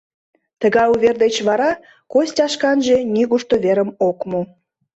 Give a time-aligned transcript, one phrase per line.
[0.61, 1.71] Тыгай увер деч вара
[2.11, 4.41] Костя шканже нигушто верым ок му.